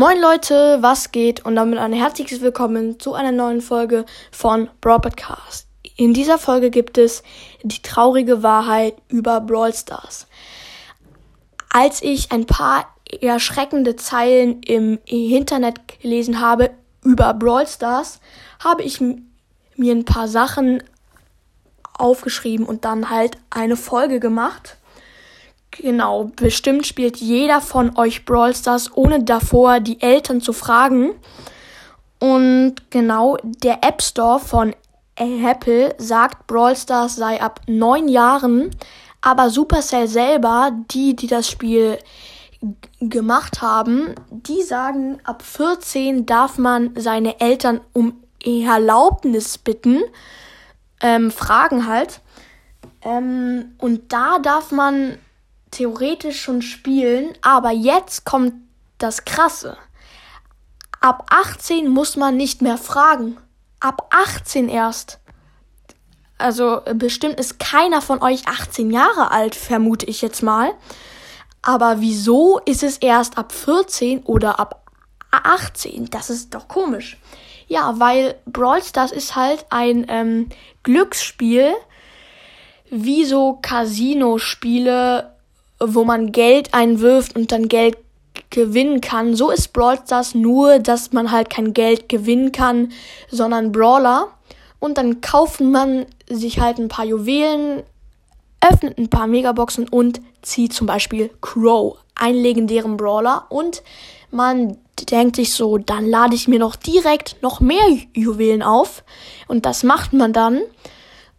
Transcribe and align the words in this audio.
Moin 0.00 0.18
Leute, 0.18 0.78
was 0.80 1.12
geht? 1.12 1.44
Und 1.44 1.56
damit 1.56 1.78
ein 1.78 1.92
herzliches 1.92 2.40
Willkommen 2.40 2.98
zu 2.98 3.12
einer 3.12 3.32
neuen 3.32 3.60
Folge 3.60 4.06
von 4.32 4.70
Brawl 4.80 4.98
Podcast. 4.98 5.66
In 5.94 6.14
dieser 6.14 6.38
Folge 6.38 6.70
gibt 6.70 6.96
es 6.96 7.22
die 7.62 7.82
traurige 7.82 8.42
Wahrheit 8.42 8.94
über 9.08 9.42
Brawl 9.42 9.74
Stars. 9.74 10.26
Als 11.68 12.00
ich 12.00 12.32
ein 12.32 12.46
paar 12.46 12.86
erschreckende 13.20 13.94
Zeilen 13.96 14.62
im 14.62 14.98
Internet 15.04 16.00
gelesen 16.00 16.40
habe 16.40 16.70
über 17.04 17.34
Brawl 17.34 17.66
Stars, 17.66 18.20
habe 18.64 18.82
ich 18.82 19.02
mir 19.02 19.94
ein 19.94 20.06
paar 20.06 20.28
Sachen 20.28 20.82
aufgeschrieben 21.92 22.64
und 22.64 22.86
dann 22.86 23.10
halt 23.10 23.36
eine 23.50 23.76
Folge 23.76 24.18
gemacht. 24.18 24.78
Genau, 25.70 26.30
bestimmt 26.36 26.86
spielt 26.86 27.18
jeder 27.18 27.60
von 27.60 27.96
euch 27.96 28.24
Brawl 28.24 28.54
Stars, 28.54 28.90
ohne 28.96 29.22
davor 29.22 29.80
die 29.80 30.00
Eltern 30.00 30.40
zu 30.40 30.52
fragen. 30.52 31.14
Und 32.18 32.90
genau, 32.90 33.38
der 33.42 33.84
App 33.84 34.02
Store 34.02 34.40
von 34.40 34.74
Apple 35.16 35.94
sagt, 35.98 36.46
Brawl 36.46 36.76
Stars 36.76 37.16
sei 37.16 37.40
ab 37.40 37.60
neun 37.66 38.08
Jahren, 38.08 38.70
aber 39.20 39.50
Supercell 39.50 40.08
selber, 40.08 40.72
die, 40.90 41.14
die 41.14 41.26
das 41.26 41.48
Spiel 41.48 41.98
gemacht 43.00 43.62
haben, 43.62 44.14
die 44.30 44.62
sagen, 44.62 45.18
ab 45.24 45.42
14 45.42 46.26
darf 46.26 46.58
man 46.58 46.90
seine 46.96 47.40
Eltern 47.40 47.80
um 47.92 48.22
Erlaubnis 48.42 49.58
bitten, 49.58 50.00
ähm, 51.02 51.30
fragen 51.30 51.86
halt. 51.86 52.20
Ähm, 53.02 53.72
und 53.78 54.12
da 54.12 54.38
darf 54.38 54.72
man 54.72 55.18
theoretisch 55.80 56.42
schon 56.42 56.60
spielen, 56.60 57.32
aber 57.40 57.70
jetzt 57.70 58.26
kommt 58.26 58.52
das 58.98 59.24
Krasse. 59.24 59.78
Ab 61.00 61.24
18 61.30 61.88
muss 61.88 62.16
man 62.16 62.36
nicht 62.36 62.60
mehr 62.60 62.76
fragen. 62.76 63.38
Ab 63.80 64.06
18 64.10 64.68
erst. 64.68 65.20
Also 66.36 66.82
bestimmt 66.96 67.40
ist 67.40 67.58
keiner 67.58 68.02
von 68.02 68.22
euch 68.22 68.46
18 68.46 68.90
Jahre 68.90 69.30
alt, 69.30 69.54
vermute 69.54 70.04
ich 70.04 70.20
jetzt 70.20 70.42
mal. 70.42 70.72
Aber 71.62 72.02
wieso 72.02 72.58
ist 72.66 72.82
es 72.82 72.98
erst 72.98 73.38
ab 73.38 73.50
14 73.50 74.24
oder 74.24 74.60
ab 74.60 74.86
18? 75.30 76.10
Das 76.10 76.28
ist 76.28 76.54
doch 76.54 76.68
komisch. 76.68 77.16
Ja, 77.68 77.98
weil 77.98 78.34
Brawl 78.44 78.82
Stars 78.82 79.12
ist 79.12 79.34
halt 79.34 79.64
ein 79.70 80.04
ähm, 80.10 80.50
Glücksspiel, 80.82 81.72
wie 82.90 83.24
so 83.24 83.58
Casino-Spiele 83.62 85.39
wo 85.80 86.04
man 86.04 86.32
Geld 86.32 86.74
einwirft 86.74 87.34
und 87.36 87.52
dann 87.52 87.68
Geld 87.68 87.96
gewinnen 88.50 89.00
kann. 89.00 89.34
So 89.34 89.50
ist 89.50 89.72
Brawl 89.72 89.98
Stars 90.04 90.34
nur, 90.34 90.78
dass 90.78 91.12
man 91.12 91.30
halt 91.30 91.50
kein 91.50 91.72
Geld 91.72 92.08
gewinnen 92.08 92.52
kann, 92.52 92.92
sondern 93.30 93.72
Brawler. 93.72 94.28
Und 94.78 94.98
dann 94.98 95.20
kauft 95.20 95.60
man 95.60 96.06
sich 96.28 96.60
halt 96.60 96.78
ein 96.78 96.88
paar 96.88 97.04
Juwelen, 97.04 97.82
öffnet 98.60 98.98
ein 98.98 99.10
paar 99.10 99.26
Megaboxen 99.26 99.88
und 99.88 100.20
zieht 100.42 100.72
zum 100.72 100.86
Beispiel 100.86 101.30
Crow, 101.40 101.96
einen 102.14 102.42
legendären 102.42 102.96
Brawler. 102.96 103.46
Und 103.48 103.82
man 104.30 104.78
denkt 105.10 105.36
sich 105.36 105.52
so, 105.52 105.78
dann 105.78 106.06
lade 106.06 106.34
ich 106.34 106.48
mir 106.48 106.58
noch 106.58 106.76
direkt 106.76 107.36
noch 107.42 107.60
mehr 107.60 107.84
Juwelen 108.14 108.62
auf. 108.62 109.02
Und 109.48 109.66
das 109.66 109.82
macht 109.82 110.12
man 110.12 110.32
dann 110.32 110.60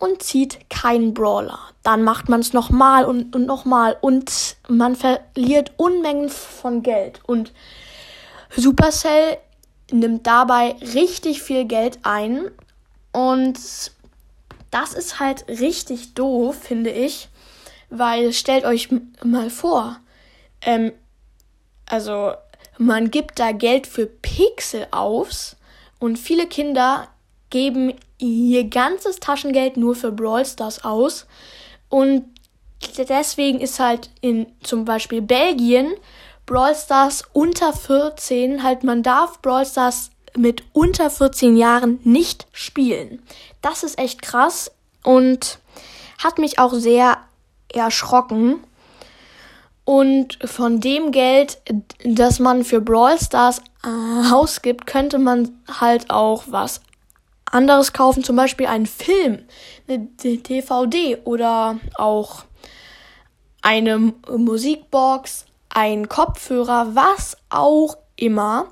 und 0.00 0.22
zieht 0.22 0.68
keinen 0.68 1.14
Brawler. 1.14 1.60
Dann 1.82 2.02
macht 2.02 2.28
man 2.28 2.40
es 2.40 2.52
nochmal 2.52 3.04
und, 3.04 3.36
und 3.36 3.46
nochmal 3.46 3.96
und 4.00 4.56
man 4.68 4.96
verliert 4.96 5.72
Unmengen 5.76 6.28
von 6.28 6.82
Geld. 6.82 7.20
Und 7.24 7.52
Supercell 8.56 9.38
nimmt 9.92 10.26
dabei 10.26 10.74
richtig 10.94 11.42
viel 11.42 11.64
Geld 11.64 12.00
ein 12.02 12.50
und 13.12 13.58
das 14.70 14.94
ist 14.94 15.20
halt 15.20 15.46
richtig 15.48 16.14
doof, 16.14 16.56
finde 16.60 16.90
ich, 16.90 17.28
weil 17.88 18.32
stellt 18.32 18.64
euch 18.64 18.88
mal 19.24 19.50
vor, 19.50 19.98
ähm, 20.62 20.92
also 21.86 22.32
man 22.78 23.10
gibt 23.10 23.38
da 23.38 23.52
Geld 23.52 23.86
für 23.86 24.06
Pixel 24.06 24.86
aus 24.90 25.56
und 25.98 26.18
viele 26.18 26.46
Kinder 26.46 27.08
geben 27.50 27.94
ihr 28.20 28.64
ganzes 28.64 29.20
Taschengeld 29.20 29.76
nur 29.76 29.94
für 29.94 30.12
Brawl 30.12 30.44
Stars 30.44 30.84
aus. 30.84 31.26
Und 31.88 32.24
deswegen 32.96 33.60
ist 33.60 33.80
halt 33.80 34.10
in 34.20 34.46
zum 34.62 34.84
Beispiel 34.84 35.22
Belgien 35.22 35.94
Brawl 36.46 36.74
Stars 36.74 37.22
unter 37.32 37.72
14, 37.72 38.64
halt 38.64 38.82
man 38.82 39.04
darf 39.04 39.40
Brawl 39.40 39.64
Stars 39.64 40.10
mit 40.36 40.64
unter 40.72 41.08
14 41.08 41.56
Jahren 41.56 42.00
nicht 42.02 42.46
spielen. 42.52 43.22
Das 43.62 43.84
ist 43.84 43.98
echt 43.98 44.20
krass 44.20 44.72
und 45.04 45.58
hat 46.18 46.38
mich 46.38 46.58
auch 46.58 46.74
sehr 46.74 47.18
erschrocken. 47.72 48.64
Und 49.84 50.38
von 50.44 50.80
dem 50.80 51.12
Geld, 51.12 51.58
das 52.04 52.38
man 52.38 52.64
für 52.64 52.80
Brawl 52.80 53.18
Stars 53.18 53.60
äh, 53.84 54.32
ausgibt, 54.32 54.86
könnte 54.86 55.18
man 55.18 55.56
halt 55.80 56.10
auch 56.10 56.44
was 56.48 56.80
anderes 57.50 57.92
kaufen, 57.92 58.24
zum 58.24 58.36
Beispiel 58.36 58.66
einen 58.66 58.86
Film, 58.86 59.44
eine 59.88 59.98
DVD 60.22 61.18
oder 61.24 61.78
auch 61.96 62.44
eine 63.62 64.12
Musikbox, 64.28 65.46
ein 65.68 66.08
Kopfhörer, 66.08 66.94
was 66.94 67.36
auch 67.50 67.96
immer. 68.16 68.68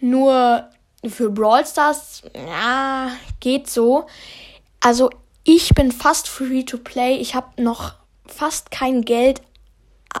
Nur 0.00 0.68
für 1.04 1.30
Brawl 1.30 1.64
Stars, 1.66 2.22
ja, 2.34 3.10
geht 3.40 3.70
so. 3.70 4.06
Also 4.80 5.10
ich 5.44 5.74
bin 5.74 5.92
fast 5.92 6.28
free 6.28 6.64
to 6.64 6.78
play. 6.78 7.16
Ich 7.16 7.34
habe 7.34 7.62
noch 7.62 7.94
fast 8.26 8.70
kein 8.70 9.02
Geld 9.02 9.40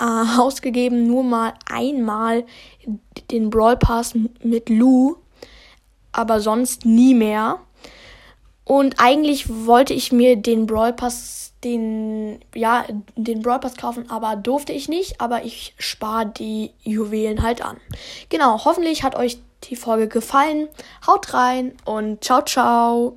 äh, 0.00 0.38
ausgegeben, 0.38 1.06
nur 1.06 1.22
mal 1.22 1.54
einmal 1.70 2.44
den 3.30 3.50
Brawl 3.50 3.76
Pass 3.76 4.14
mit 4.42 4.68
Lou, 4.68 5.16
aber 6.12 6.40
sonst 6.40 6.84
nie 6.84 7.14
mehr. 7.14 7.60
Und 8.64 8.96
eigentlich 8.98 9.46
wollte 9.66 9.94
ich 9.94 10.12
mir 10.12 10.36
den 10.36 10.66
Brawl 10.66 10.92
Pass, 10.92 11.52
den, 11.64 12.40
ja, 12.54 12.84
den 13.16 13.42
Brawl 13.42 13.58
Pass 13.58 13.76
kaufen, 13.76 14.10
aber 14.10 14.36
durfte 14.36 14.72
ich 14.72 14.88
nicht. 14.88 15.20
Aber 15.20 15.44
ich 15.44 15.74
spare 15.78 16.26
die 16.26 16.72
Juwelen 16.82 17.42
halt 17.42 17.64
an. 17.64 17.76
Genau, 18.28 18.64
hoffentlich 18.64 19.02
hat 19.02 19.16
euch 19.16 19.38
die 19.64 19.76
Folge 19.76 20.08
gefallen. 20.08 20.68
Haut 21.06 21.34
rein 21.34 21.72
und 21.84 22.22
ciao, 22.24 22.42
ciao. 22.42 23.16